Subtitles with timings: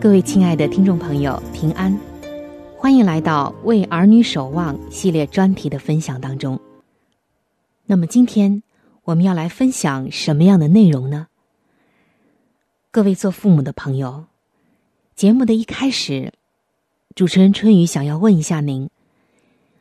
[0.00, 1.98] 各位亲爱的听众朋友，平安，
[2.76, 6.56] 欢迎来到《为儿女守望》系列专题的分享当中。
[7.84, 8.62] 那么今天
[9.02, 11.26] 我们要来分享什么样的内容呢？
[12.92, 14.26] 各位做父母的朋友，
[15.16, 16.32] 节目的一开始，
[17.16, 18.88] 主持人春雨想要问一下您：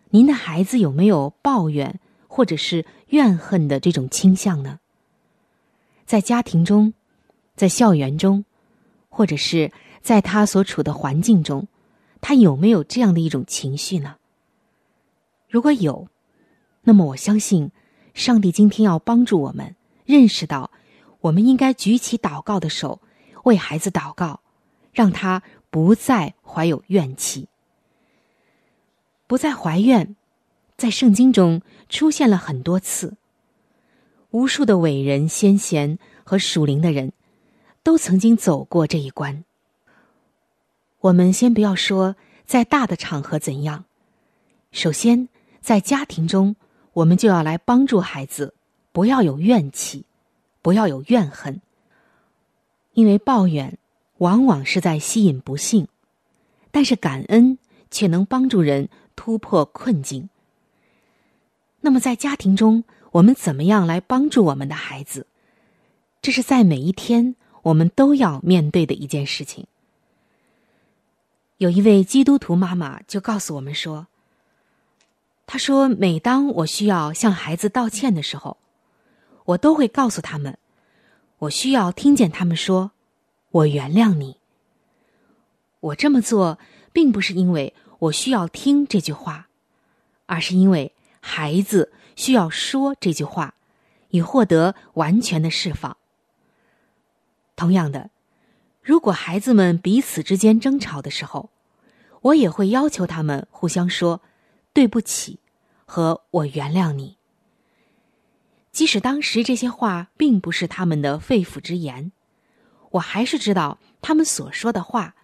[0.10, 4.80] 您的孩子有没有抱怨或者是怨恨的这种倾向呢？
[6.08, 6.96] 在家庭中，
[7.56, 8.44] 在校园中，
[9.10, 9.72] 或者是？
[10.02, 11.68] 在他所处的环境中，
[12.22, 14.16] 他有没有这样的一种情绪呢？
[15.50, 16.08] 如果有，
[16.84, 17.72] 那么我相信，
[18.14, 19.76] 上帝今天要帮助我们
[20.06, 20.72] 认识到，
[21.22, 23.02] 我们应该举起祷告的手，
[23.44, 24.42] 为孩子祷告，
[24.92, 27.48] 让他不再怀有怨气，
[29.26, 30.16] 不再怀怨。
[30.78, 33.18] 在圣经中出现了很多次，
[34.30, 37.14] 无数的伟人、先贤和属灵的人，
[37.82, 39.44] 都曾经走过这一关。
[41.08, 43.86] 我们先不要说在大的场合怎样，
[44.72, 45.30] 首先
[45.62, 46.56] 在家庭中，
[46.92, 48.54] 我们就要来帮助孩子，
[48.92, 50.04] 不要有怨气，
[50.62, 51.62] 不要有怨恨。
[52.94, 53.78] 因为抱怨
[54.18, 55.88] 往往是在吸引不幸，
[56.72, 57.58] 但是感恩
[57.90, 60.28] 却能帮助人突破困境。
[61.80, 65.26] 那么在家庭中，我们怎么样来帮助我们的孩子？
[66.22, 69.66] 这是在每一天我们都要面对的一件事情。
[71.58, 74.08] 有一位基督徒妈妈就告诉我们说
[75.48, 78.58] ：“她说，每当我需要向孩子道歉的时候，
[79.46, 80.60] 我都会告诉他们，
[81.40, 82.92] 我需要听见他们说
[83.50, 84.38] ‘我原谅你’。
[85.80, 86.60] 我这么做，
[86.94, 89.48] 并不是因为我需要听这句话，
[90.28, 93.56] 而是因为孩子需要说这句话，
[94.10, 95.98] 以获得完全的释放。
[97.56, 98.12] 同样的，
[98.88, 101.50] 如果孩子们彼此之间争吵的时候，
[102.22, 104.22] 我也会要求他们互相说
[104.72, 105.40] “对不起”
[105.84, 107.18] 和“我原谅你”。
[108.72, 112.14] 即使当时这些话并不是他们的肺腑之言，
[112.92, 115.16] 我还是知道他们所说的话，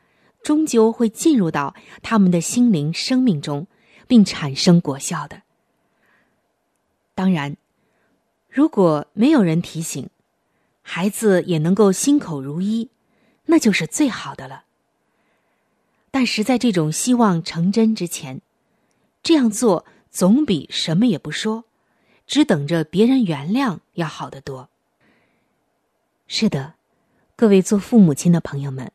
[0.42, 3.68] 终究会进入到他们的心灵生命中，
[4.07, 5.44] 并产生果效的。
[7.15, 7.56] 当然，
[8.50, 10.10] 如果没有人提醒，
[10.81, 12.89] 孩子也能够心口如一，
[13.45, 14.65] 那就是最好的了。
[16.11, 18.41] 但是在这种希望成真之前，
[19.21, 21.65] 这样做总比什么也不说。
[22.25, 24.69] 只等着别人原谅要好得多。
[26.25, 26.75] 是的，
[27.35, 28.93] 各位做父母亲的朋友们，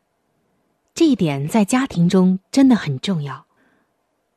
[0.94, 3.44] 这一点在家庭中真的很重要。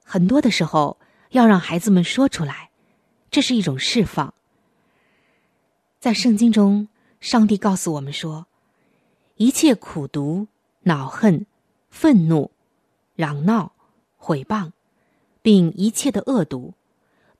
[0.03, 0.97] 很多的时候，
[1.29, 2.69] 要让孩子们说出来，
[3.31, 4.33] 这是一种释放。
[5.97, 6.89] 在圣经中，
[7.21, 8.45] 上帝告诉我们说：
[9.35, 10.47] 一切苦毒、
[10.81, 11.45] 恼恨、
[11.89, 12.51] 愤怒、
[13.15, 13.73] 嚷闹、
[14.17, 14.71] 毁谤，
[15.41, 16.73] 并一切的恶毒。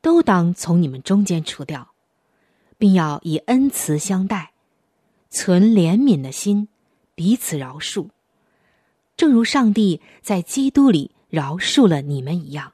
[0.01, 1.91] 都当从你们中间除掉，
[2.79, 4.51] 并要以恩慈相待，
[5.29, 6.69] 存怜悯的心，
[7.13, 8.09] 彼此饶恕，
[9.15, 12.73] 正如上帝在基督里饶恕了你们一样。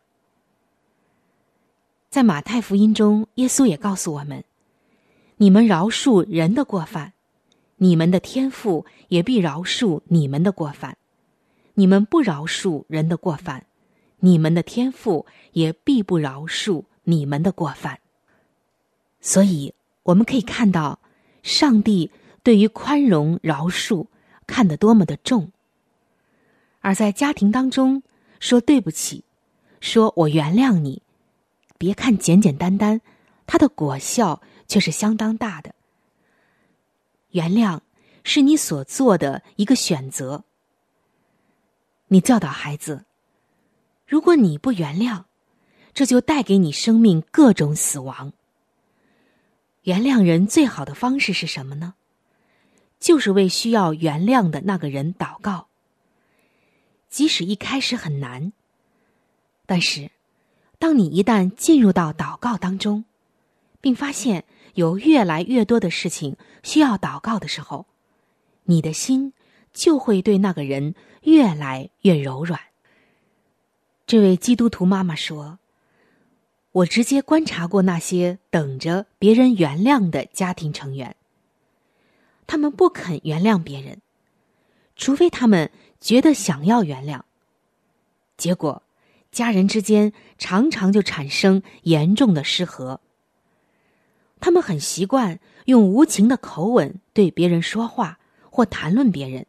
[2.10, 4.46] 在马太福音中，耶稣也告诉我们：
[5.36, 7.12] 你们饶恕人的过犯，
[7.77, 10.94] 你们的天父也必饶恕你们的过犯；
[11.74, 13.65] 你们不饶恕人的过犯，
[14.19, 16.83] 你们的天父也必不饶恕。
[17.09, 18.01] 你们的过犯，
[19.21, 21.00] 所以我们可以看到，
[21.41, 22.12] 上帝
[22.44, 24.07] 对于宽容饶恕
[24.45, 25.50] 看得多么的重。
[26.81, 28.03] 而在家庭当中
[28.41, 29.23] 说对不起，
[29.80, 31.01] 说我原谅你，
[31.77, 33.00] 别看简简单单，
[33.45, 35.73] 它的果效却是相当大的。
[37.38, 37.80] 原谅
[38.24, 40.44] 是你所做的一个选择。
[42.07, 43.06] 你教导孩子，
[44.07, 45.25] 如果你不原谅。
[45.94, 48.31] 这就带给你生命各种死亡。
[49.81, 51.95] 原谅人最好的方式是什么呢？
[53.00, 55.69] 就是为需要原谅的那个人祷告。
[57.10, 58.54] 即使一开始很难，
[59.66, 60.12] 但是，
[60.78, 63.04] 当你一旦进入到祷告当中，
[63.81, 64.45] 并发现
[64.77, 67.88] 有越来越多的事情需要祷告的时候，
[68.65, 69.33] 你的心
[69.74, 70.94] 就会对那个人
[71.24, 72.59] 越来越柔软。
[74.06, 75.59] 这位基督徒妈妈说。
[76.74, 81.15] 我直接观察过那些等着别人原谅的家庭成员，
[82.45, 84.00] 他们不肯原谅别人，
[84.95, 87.21] 除非他们觉得想要原谅。
[88.35, 88.83] 结果，
[89.31, 93.01] 家人之间常常就产生严重的失和。
[94.39, 98.19] 他们很习惯用无情的口吻对别人说话
[98.50, 99.45] 或谈论别人，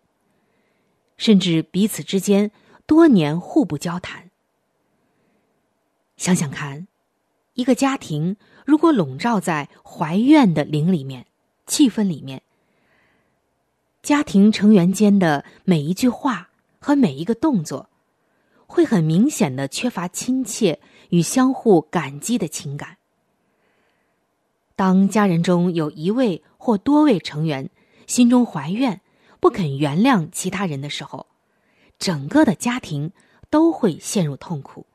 [1.16, 2.50] 甚至彼此之间
[2.86, 4.30] 多年互不交谈。
[6.16, 6.86] 想想看。
[7.54, 11.26] 一个家庭如果笼罩在怀怨的灵里面、
[11.66, 12.40] 气氛里面，
[14.00, 17.90] 家庭成员间的每一句话和每一个动作，
[18.68, 22.97] 会很明显的缺乏亲切与相互感激的情感。
[24.78, 27.68] 当家人中有一位或多位成员
[28.06, 29.00] 心中怀怨，
[29.40, 31.26] 不肯原谅其他人的时候，
[31.98, 33.10] 整个的家庭
[33.50, 34.86] 都会陷入痛苦。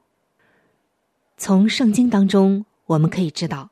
[1.35, 3.71] 从圣经当中，我们可以知道，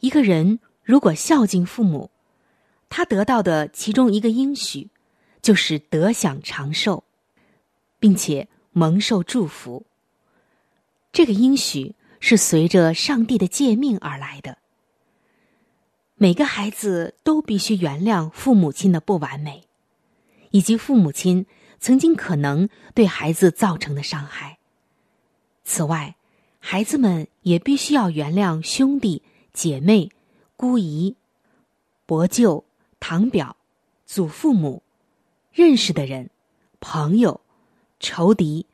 [0.00, 2.10] 一个人如果孝敬父母，
[2.88, 4.88] 他得到的其中一个应许，
[5.42, 7.04] 就是得享长寿，
[7.98, 9.84] 并且蒙受祝福。
[11.12, 14.56] 这个应许是随着上帝的诫命而来的。
[16.22, 19.64] 每个孩子都必须原谅父母亲的不完美，
[20.52, 21.46] 以及父母亲
[21.80, 24.58] 曾经可能对孩子造成的伤害。
[25.64, 26.14] 此外，
[26.60, 30.12] 孩子们也必须要原谅兄弟姐妹、
[30.54, 31.16] 姑姨、
[32.06, 32.64] 伯舅、
[33.00, 33.56] 堂表、
[34.06, 34.84] 祖父母、
[35.50, 36.30] 认识的人、
[36.78, 37.40] 朋友、
[37.98, 38.66] 仇敌，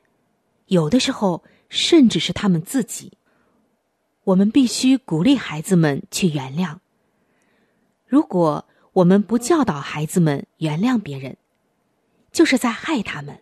[0.67, 3.13] 有的时候甚至是他们自己。
[4.25, 6.77] 我们必须鼓励孩子们去原谅。
[8.09, 11.37] 如果我们不教导孩子们原谅别人，
[12.33, 13.39] 就是在害他们，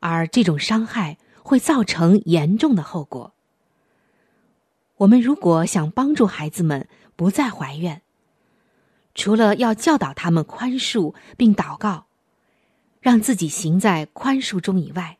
[0.00, 1.16] 而这种伤害。
[1.48, 3.32] 会造成严重的后果。
[4.96, 8.02] 我们如果想帮助孩子们不再怀怨，
[9.14, 12.06] 除了要教导他们宽恕并祷告，
[13.00, 15.18] 让自己行在宽恕中以外，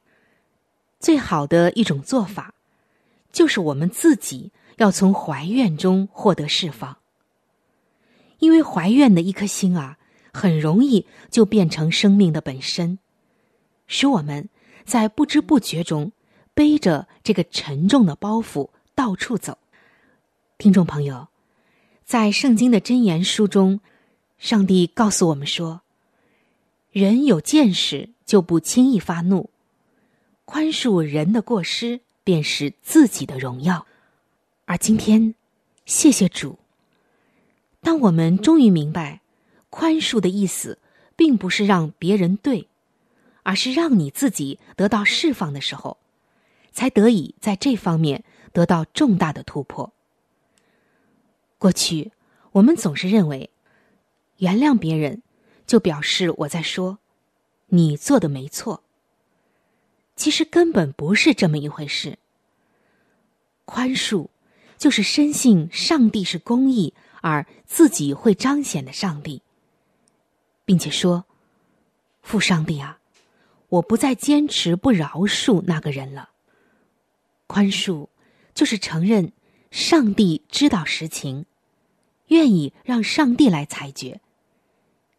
[0.99, 2.55] 最好的一种做法，
[3.31, 6.97] 就是我们自己要从怀怨中获得释放。
[8.39, 9.99] 因为怀怨的一颗心啊，
[10.33, 12.99] 很容易就变成生命的本身，
[13.87, 14.49] 使我们
[14.85, 16.13] 在不知不觉中
[16.55, 19.59] 背着这个沉重的包袱到处走。
[20.59, 21.29] 听众朋友，
[22.05, 23.81] 在圣经的箴言书中，
[24.39, 25.83] 上帝告诉我们说
[26.93, 29.51] ：“人有见识，就不轻易发怒；
[30.45, 33.87] 宽恕人的过失，便是自己的荣耀。”
[34.67, 35.35] 而今天，
[35.85, 36.59] 谢谢主。
[37.87, 39.21] 当我们终于明白，
[39.71, 40.81] 宽恕的意思，
[41.15, 42.67] 并不是让别人对，
[43.45, 45.97] 而是让你自己得到释放的时候，
[46.73, 49.93] 才得以在这方面得到重大的突破。
[51.59, 52.11] 过去，
[52.51, 53.51] 我们总是认为，
[54.39, 55.23] 原谅别人，
[55.65, 56.99] 就表示我在说，
[57.69, 58.83] 你做的没错。
[60.17, 62.19] 其实根本不是这么一回事。
[63.65, 64.27] 宽恕，
[64.77, 66.93] 就是深信上帝是公义。
[67.29, 69.43] 而自己会彰显的上帝，
[70.65, 71.25] 并且说
[72.23, 73.01] ：“父上帝啊，
[73.69, 76.31] 我不再坚持不饶恕那个人了。
[77.49, 78.07] 宽恕
[78.55, 79.33] 就是承认
[79.73, 81.47] 上帝知道实情，
[82.29, 84.21] 愿意让上帝来裁决，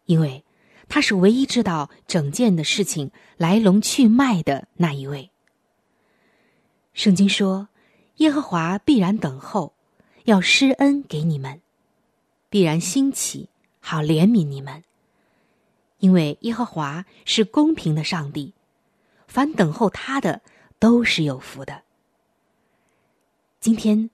[0.06, 0.42] 因为
[0.88, 5.30] 他是唯一知道整件的事情来龙去脉的那一位。
[6.94, 7.68] 圣经说，
[8.16, 9.74] 耶和华必然等候，
[10.24, 11.60] 要施恩给你们。”
[12.50, 13.50] 必然兴起，
[13.80, 14.82] 好怜悯你们，
[15.98, 18.54] 因为耶和华是公平的上帝，
[19.26, 20.40] 凡等候他的
[20.78, 21.82] 都是有福的。
[23.60, 24.08] 今天，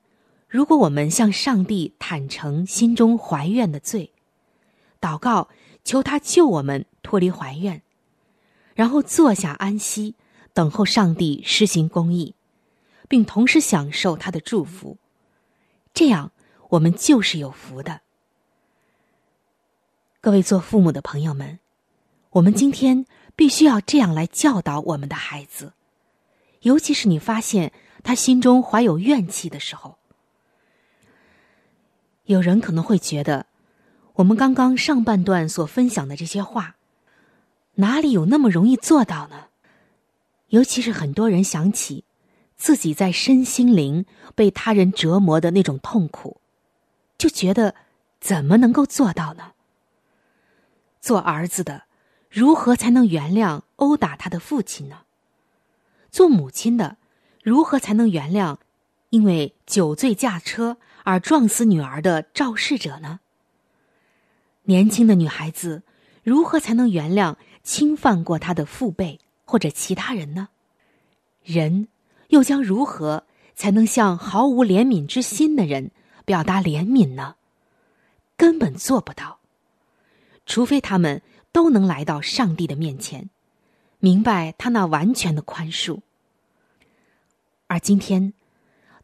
[0.48, 4.10] 如果我们向上帝坦诚心中怀怨的罪，
[5.00, 5.48] 祷告
[5.84, 7.82] 求他救我们脱离怀怨，
[8.74, 10.16] 然后坐下安息，
[10.52, 12.34] 等候上帝施行公义，
[13.06, 14.96] 并同时享受他的祝福，
[15.92, 16.32] 这样
[16.70, 18.00] 我们就是有福的。
[20.24, 21.58] 各位做父母的朋友们，
[22.30, 23.04] 我们今天
[23.36, 25.74] 必须要这样来教导我们的孩子，
[26.62, 29.98] 尤其是你发现他心中怀有怨气的时候。
[32.24, 33.44] 有人可能会觉得，
[34.14, 36.76] 我们刚刚上半段所分享的这些话，
[37.74, 39.48] 哪里有那么容易做到呢？
[40.48, 42.04] 尤其是很多人想起
[42.56, 46.40] 自己在身心灵被他人折磨的那种痛苦，
[47.18, 47.74] 就觉得
[48.22, 49.50] 怎么能够做到呢？
[51.04, 51.82] 做儿子的，
[52.30, 55.00] 如何才能原谅殴打他的父亲呢？
[56.10, 56.96] 做母亲的，
[57.42, 58.56] 如何才能原谅
[59.10, 63.20] 因为酒醉驾车而撞死女儿的肇事者呢？
[64.62, 65.82] 年轻的女孩子，
[66.22, 70.48] 如何才能原谅侵犯过她的父辈或者其他人呢？
[71.42, 71.88] 人
[72.28, 75.90] 又将如何才能向毫无怜悯之心的人
[76.24, 77.34] 表达怜悯呢？
[78.38, 79.40] 根本做不到。
[80.46, 81.22] 除非他们
[81.52, 83.30] 都能来到上帝的面前，
[83.98, 86.00] 明白他那完全的宽恕。
[87.66, 88.34] 而今天，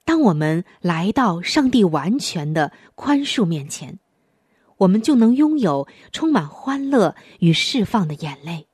[0.05, 3.99] 当我们来到上帝完全的宽恕面前，
[4.79, 8.67] 我们就能拥有充满欢乐与释放的眼泪。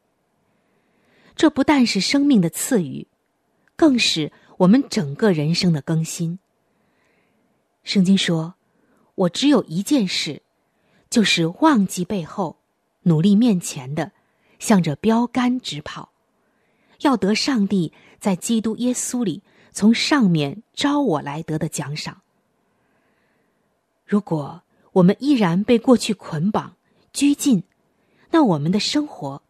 [1.36, 3.06] 这不但是生命的赐予，
[3.76, 6.38] 更是我们整个人生的更新。
[7.84, 8.54] 圣经说
[9.14, 10.42] ：“我只有一件事。”
[11.08, 12.56] 就是忘记背后，
[13.02, 14.12] 努力面前的，
[14.58, 16.10] 向着标杆直跑，
[17.00, 22.22] 要得上帝在基督耶稣里从上面招我来得的奖赏。
[24.04, 26.76] 如果我们依然被过去捆绑
[27.12, 27.62] 拘禁，
[28.30, 29.42] 那我们的生活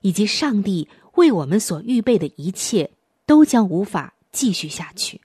[0.00, 2.90] 以及上帝为我们所预备的一切
[3.26, 5.20] 都将无法继续下去。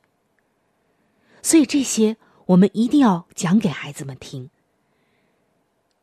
[1.42, 4.50] 所以这些我们一定要讲给孩子们听。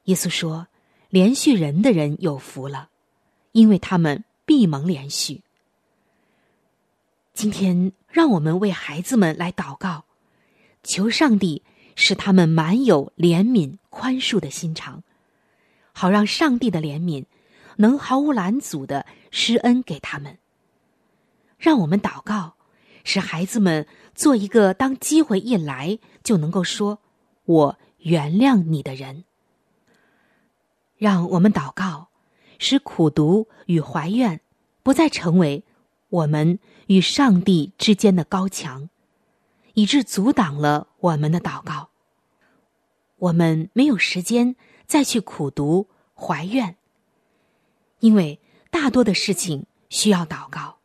[0.04, 0.68] 耶稣说
[1.08, 2.90] ：“连续人的人有福了，
[3.52, 5.42] 因为他们必蒙连续。”
[7.32, 10.04] 今天，让我们为孩子们来祷告，
[10.82, 11.62] 求上帝
[11.96, 15.02] 使他们满有怜悯、宽恕的心肠，
[15.92, 17.25] 好让上帝的怜悯
[17.76, 20.38] 能毫无拦阻的施恩给他们。
[21.56, 22.54] 让我们祷告，
[23.04, 26.99] 使孩子们做一个当机会一来就能够说
[27.46, 29.25] “我原谅你”的人。
[31.04, 32.08] 让我们祷告，
[32.58, 34.40] 使苦读与怀怨
[34.82, 35.62] 不再成为
[36.08, 38.88] 我们与上帝之间的高墙，
[39.75, 41.90] 以致阻挡了我们的祷告。
[43.18, 44.56] 我们没有时间
[44.87, 46.76] 再去苦读怀怨，
[48.00, 50.78] 因为大多的事情需要祷告，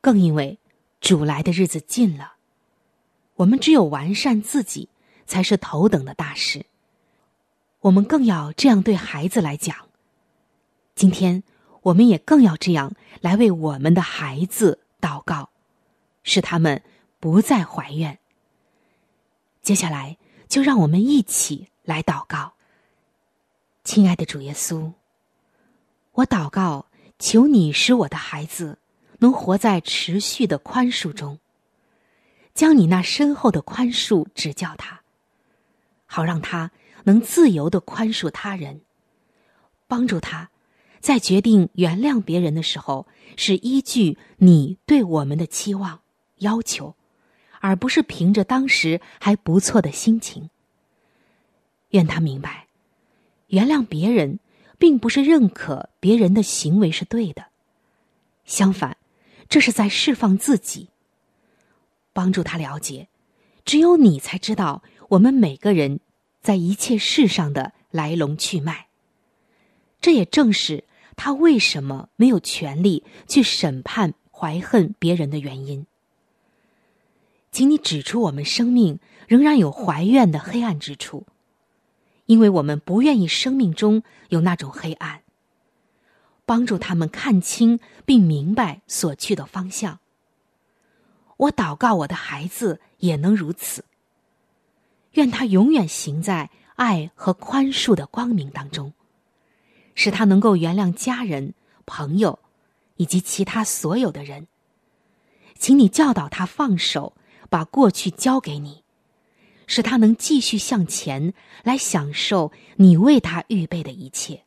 [0.00, 0.58] 更因为
[1.00, 2.32] 主来的日子近了。
[3.36, 4.88] 我们只有完善自己，
[5.24, 6.66] 才是头等的大事。
[7.80, 9.74] 我们更要这样对孩子来讲。
[10.94, 11.42] 今天，
[11.82, 15.48] 我们也更要这样来为我们的孩子祷告，
[16.22, 16.82] 使他们
[17.18, 18.18] 不再怀怨。
[19.62, 22.52] 接下来，就让我们一起来祷告。
[23.82, 24.92] 亲爱的主耶稣，
[26.12, 26.84] 我祷告，
[27.18, 28.78] 求你使我的孩子
[29.20, 31.38] 能活在持续的宽恕中，
[32.52, 35.00] 将你那深厚的宽恕指教他，
[36.04, 36.70] 好让他
[37.04, 38.80] 能自由的宽恕他人，
[39.86, 40.50] 帮助他。
[41.00, 46.02] 在决定原谅别人的时候，是依据你对我们的期望、
[46.40, 46.94] 要求，
[47.60, 50.50] 而不是凭着当时还不错的心情。
[51.90, 52.66] 愿他明白，
[53.46, 54.40] 原谅别人，
[54.78, 57.46] 并不是认可别人的行为是对的，
[58.44, 58.98] 相反，
[59.48, 60.90] 这是在释放自己。
[62.12, 63.08] 帮助他了解，
[63.64, 66.00] 只有你才知道我们每个人
[66.40, 68.86] 在一切事上的来龙去脉。
[70.00, 70.84] 这也正是。
[71.22, 75.84] 他为什么没有权利去审判怀恨别人的原因？
[77.52, 81.26] 请你指出我们生命仍然有怀怨的黑暗之处，
[82.24, 85.20] 因为我们不愿意生命中有那种黑暗。
[86.46, 89.98] 帮助他们看清并明白所去的方向。
[91.36, 93.84] 我祷告我的孩子也能如此。
[95.12, 98.92] 愿他永远行在爱和宽恕的光明当中。
[99.94, 101.52] 使他能够原谅家人、
[101.84, 102.38] 朋友，
[102.96, 104.46] 以及其他所有的人。
[105.58, 107.14] 请你教导他放手，
[107.50, 108.82] 把过去交给你，
[109.66, 114.44] 使他能继续向前来享受你为他预备的一切。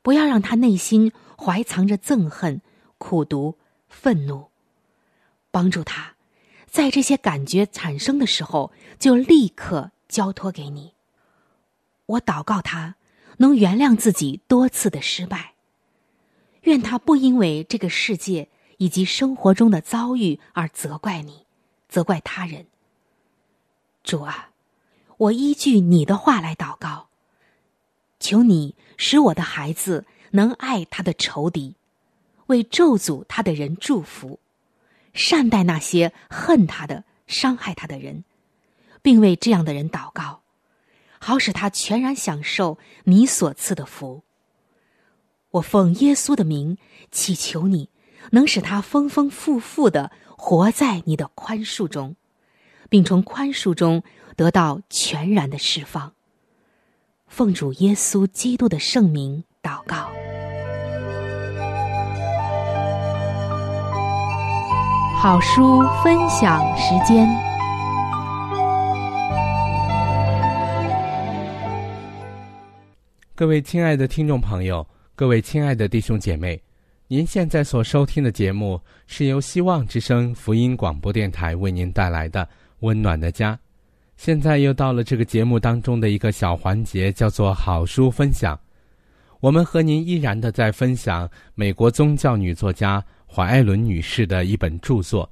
[0.00, 2.62] 不要让他内心怀藏着憎恨、
[2.96, 4.46] 苦毒、愤怒。
[5.50, 6.14] 帮助他，
[6.70, 10.94] 在这些感觉产生的时候，就立刻交托给你。
[12.06, 12.94] 我祷告他。
[13.40, 15.54] 能原谅自己多次的失败，
[16.62, 21.46] 愿他不因为这个世界以及生活中的遭遇而责怪你，
[21.88, 22.66] 责怪他人。
[24.02, 24.50] 主啊，
[25.18, 27.10] 我依据你的话来祷告，
[28.18, 31.76] 求你使我的孩子能爱他的仇敌，
[32.46, 34.40] 为咒诅他的人祝福，
[35.14, 38.24] 善待那些恨他的、伤害他的人，
[39.02, 40.42] 并为这样的人祷告。
[41.20, 44.22] 好使他全然享受你所赐的福。
[45.50, 46.78] 我奉耶稣的名
[47.10, 47.90] 祈求你，
[48.30, 52.14] 能使他丰丰富富的活在你的宽恕中，
[52.88, 54.04] 并从宽恕中
[54.36, 56.14] 得到全然的释放。
[57.26, 60.12] 奉主耶稣基督的圣名祷告。
[65.20, 67.28] 好书分享时间。
[73.34, 76.62] 各位亲爱的听众朋友，各位亲爱的弟兄姐妹，
[77.08, 82.44] 您现在所收听的节目是由希望之声福音广播电台为您带来的
[82.78, 83.54] 《温暖的家》。
[84.16, 88.56] 现在又到了这个节目当中的一个小环节，叫做好书分享。
[89.40, 95.30] 我们和您依然的在分享美国宗教女作家怀艾伦女士的一本著作，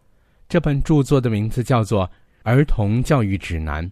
[0.48, 2.06] 这本著作的名字叫做
[2.42, 3.84] 《儿童教育指南》。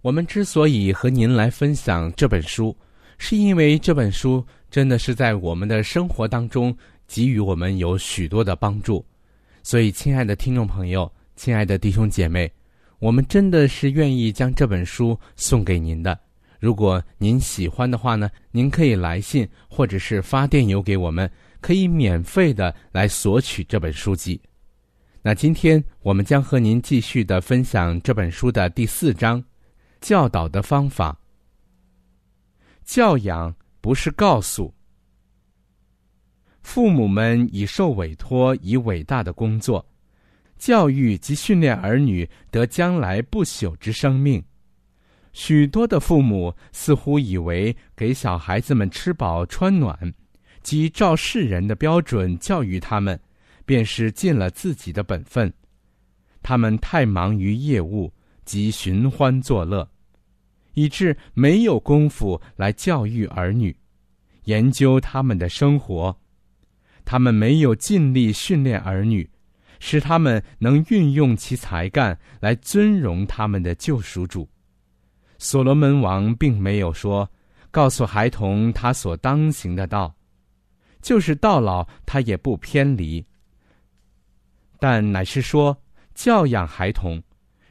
[0.00, 2.76] 我们之所以和您来分享这本书，
[3.18, 6.74] 是因为这本书真的是在我们的生活当中
[7.06, 9.04] 给予我们有许多的帮助，
[9.62, 12.50] 所以，亲爱的听众朋友，亲爱的弟兄姐妹，
[12.98, 16.18] 我们真的是愿意将这本书送给您的。
[16.58, 21.30] 如果您喜欢的话呢，您可以来信或者是发电邮给我们，
[21.62, 24.38] 可以免费的来索取这本书籍。
[25.22, 29.42] 那今天我们将和您继续的分享这本书的第四章，
[30.00, 31.16] 教导的方法。
[32.84, 34.74] 教养不是告诉
[36.62, 39.86] 父母们已受委托以伟大的工作，
[40.58, 44.42] 教育及训练儿女得将来不朽之生命。
[45.32, 50.12] 许多的父母似乎以为给小孩子们吃饱穿暖，
[50.62, 53.18] 即照世人的标准教育他们，
[53.64, 55.52] 便是尽了自己的本分。
[56.42, 58.12] 他们太忙于业务
[58.44, 59.88] 及寻欢作乐。
[60.74, 63.76] 以致没有功夫来教育儿女，
[64.44, 66.16] 研究他们的生活，
[67.04, 69.28] 他们没有尽力训练儿女，
[69.80, 74.48] 使他们能运用其才干来尊荣他们的救赎主。
[75.36, 77.28] 所罗门王并没有说，
[77.70, 80.14] 告诉孩童他所当行的道，
[81.02, 83.22] 就是到老他也不偏离，
[84.78, 85.76] 但乃是说
[86.14, 87.22] 教养孩童，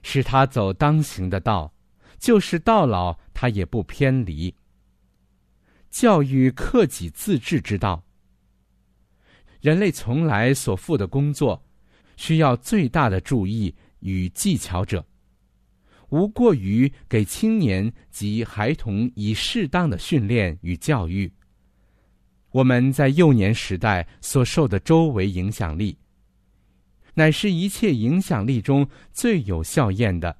[0.03, 1.73] 使他走当行的道。
[2.19, 4.53] 就是到老，他也不偏离。
[5.89, 8.03] 教育克己自治之道，
[9.59, 11.59] 人类从来所负的工作，
[12.17, 15.03] 需要最大的注意与技巧者，
[16.09, 21.31] 无过于给青年及孩童以适当的训练与教育。
[22.51, 25.97] 我们在幼年时代所受的周围影响力，
[27.13, 30.35] 乃是一切影响力中最有效验的。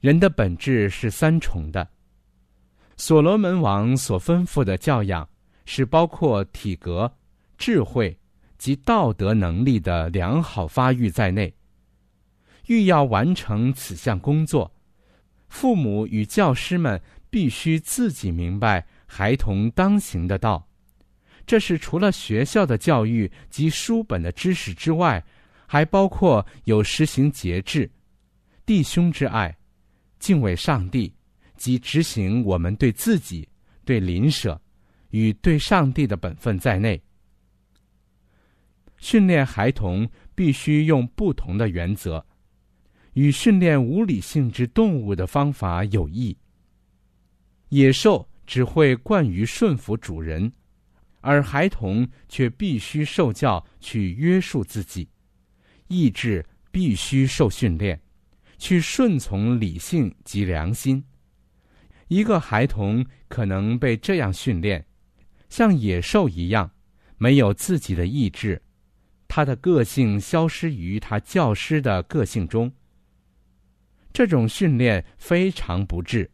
[0.00, 1.88] 人的本质是三重的。
[2.96, 5.28] 所罗门王所吩咐的教养，
[5.64, 7.12] 是包括体格、
[7.56, 8.16] 智慧
[8.58, 11.52] 及道德能力的良好发育在内。
[12.66, 14.70] 欲要完成此项工作，
[15.48, 17.00] 父母与教师们
[17.30, 20.64] 必须自己明白孩童当行的道。
[21.44, 25.20] 这是除了学校的教育及书本的知识之外，
[25.66, 27.90] 还包括有实行节制、
[28.64, 29.58] 弟兄之爱、
[30.20, 31.12] 敬畏上帝。
[31.58, 33.44] 及执行我们对自己、
[33.84, 34.62] 对邻舍
[35.10, 37.02] 与对上帝的本分在内。
[38.98, 42.24] 训练孩童必须用不同的原则，
[43.14, 46.38] 与训练无理性之动物的方法有异。
[47.70, 50.50] 野兽只会惯于顺服主人，
[51.20, 55.06] 而孩童却必须受教去约束自己，
[55.88, 58.00] 意志必须受训练，
[58.56, 61.04] 去顺从理性及良心。
[62.08, 64.82] 一个孩童可能被这样训练，
[65.50, 66.70] 像野兽一样，
[67.18, 68.62] 没有自己的意志，
[69.28, 72.72] 他的个性消失于他教师的个性中。
[74.10, 76.30] 这种训练非常不智，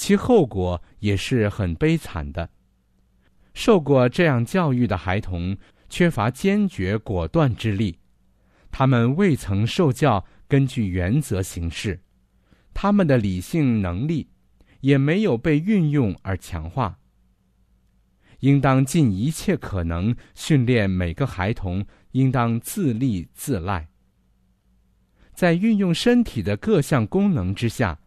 [0.00, 2.48] 其后果也是很悲惨的。
[3.52, 5.54] 受过这样教育的孩童
[5.90, 7.98] 缺乏坚决果断之力，
[8.70, 12.00] 他们未曾受教根据原则行事，
[12.72, 14.26] 他们的理性能力。
[14.80, 16.98] 也没有被运用而强化。
[18.38, 23.90] 应当尽一切可能训练每个孩童，应当自立自赖。
[25.34, 27.99] 在运用身体的各项功能之下，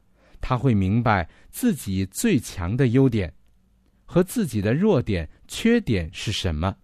[0.43, 3.33] 他会明白自己最强的优点
[4.03, 6.75] 和自己的弱点、缺点是什么。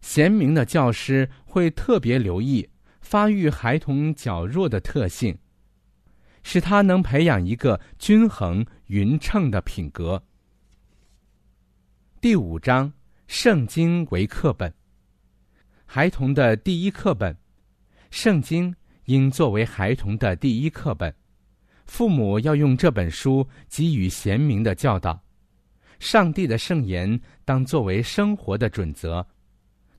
[0.00, 2.66] 贤明的教师会特别留意
[3.02, 5.36] 发育孩童较弱的特性。
[6.42, 10.22] 使他能培养一个均衡匀称的品格。
[12.20, 12.92] 第五章，
[13.26, 14.72] 圣经为课本。
[15.86, 17.36] 孩童的第一课本，
[18.12, 18.72] 圣经
[19.06, 21.12] 应作为孩童的第一课本。
[21.86, 25.20] 父母要用这本书给予贤明的教导。
[25.98, 29.26] 上帝的圣言当作为生活的准则。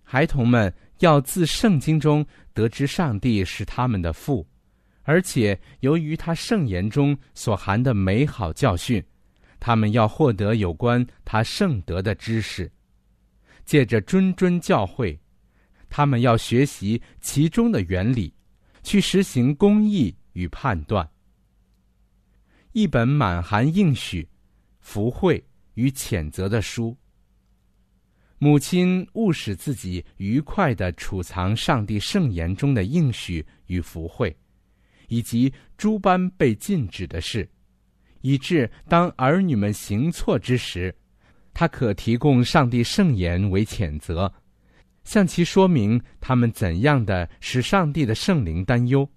[0.03, 4.47] 孩童们要自圣经中得知上帝是他们的父。
[5.03, 9.01] 而且，由于他圣言中所含的美好教训，
[9.57, 12.69] 他们要获得有关他圣德的知识。
[13.63, 15.17] 借着谆谆教诲，
[15.89, 18.33] 他们要学习其中的原理，
[18.83, 21.09] 去实行公义与判断。
[22.77, 24.29] 一本满含应许、
[24.81, 26.95] 福慧与谴责的书。
[28.37, 34.37] 母亲务使自己愉快的储藏上帝圣言中的应许与福慧。
[35.07, 37.49] 以及诸般被禁止的事，
[38.21, 40.95] 以致当儿女们行错之时，
[41.55, 44.31] 他可提供上帝圣言为谴责，
[45.03, 49.09] 向其说明他们怎样的使上帝的圣灵担忧，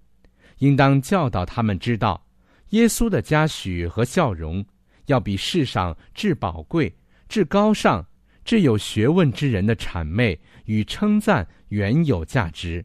[0.57, 2.25] 应当教导他们知道，
[2.71, 4.65] 耶稣的嘉许和笑容，
[5.07, 6.93] 要比世上至宝贵、
[7.27, 8.05] 至高尚、
[8.43, 12.83] 至有学问之人的谄媚与称赞原有价值。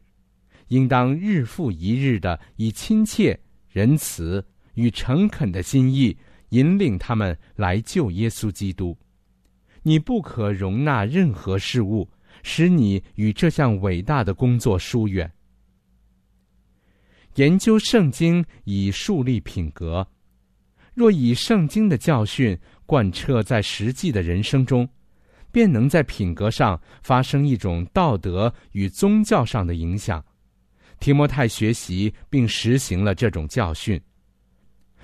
[0.67, 6.15] 应当日复一日的以亲切、仁慈与诚恳的心意
[6.49, 8.97] 引领他们来救耶稣基督。
[9.83, 12.09] 你不可容纳任何事物
[12.43, 15.31] 使你与这项伟大的工作疏远。
[17.37, 20.05] 研究圣经以树立品格，
[20.95, 24.89] 若以圣经的教训贯彻在实际的人生中，
[25.51, 30.23] 便能在品格上发生一种道德与宗教上的影响。
[30.99, 34.01] 提摩太学习并实行了这种教训。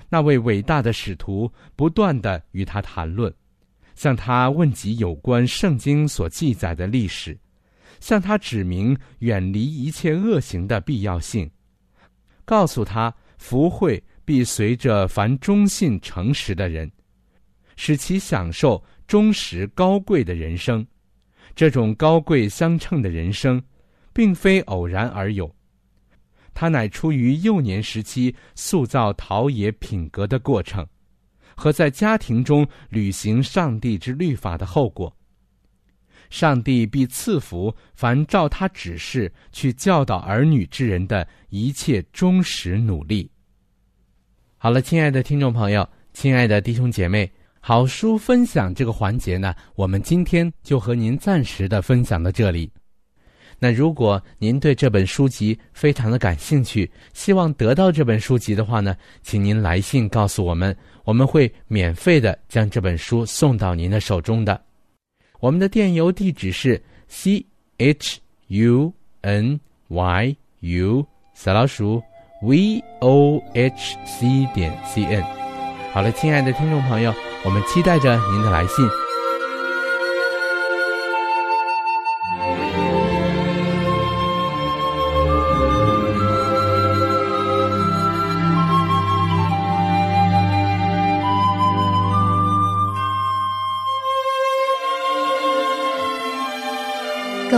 [0.08, 3.32] 那位伟大的使徒不断的与他谈论，
[3.94, 7.38] 向他问及有关圣经所记载的历史，
[8.00, 11.48] 向他指明远离一切恶行的必要性，
[12.44, 16.90] 告诉他福慧必随着凡忠信诚实的人，
[17.76, 20.86] 使其享受忠实高贵的人生。
[21.54, 23.62] 这种高贵相称的人生，
[24.12, 25.52] 并非偶然而有。
[26.52, 30.86] 他乃出于幼年时期塑造陶冶品格的过程，
[31.56, 35.14] 和在家庭中履行上帝之律法的后果。
[36.34, 43.30] 上帝必赐福凡照他指示去教导儿女之人的一切忠实努力。
[44.58, 52.68] 好了，亲爱的听众朋友，亲爱的弟兄姐妹，好书分享这个环节呢，我们今天就和您暂时的分享到这里。
[53.60, 64.60] 那如果您对这本书籍非常的感兴趣，希望得到这本书籍的话呢，请您来信告诉我们，我们会免费的将这本书送到您的手中的。
[65.44, 67.44] 我们的电邮地址是 c
[67.76, 72.02] h u n y u 小老鼠
[72.40, 75.22] v o h c 点 c n。
[75.92, 77.12] 好了，亲爱的听众朋友，
[77.44, 79.03] 我们期待着您的来信。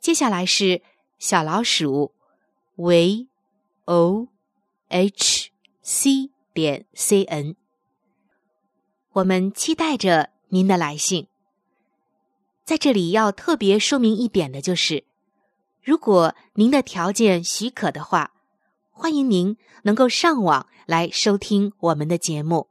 [0.00, 0.80] 接下来是
[1.18, 2.14] 小老鼠
[2.76, 3.28] ，v
[3.84, 4.28] o
[4.88, 5.50] h
[5.82, 7.54] c 点 c n。
[9.12, 11.26] 我们期待着您的来信。
[12.64, 15.04] 在这里要特别说明一点的就是，
[15.82, 18.32] 如果您的条件许可的话，
[18.90, 22.68] 欢迎您能够上网来收听我们的节目，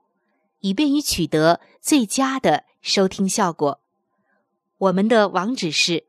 [0.61, 3.79] 以便于取得最佳的收听效果。
[4.79, 6.08] 我们的网址是。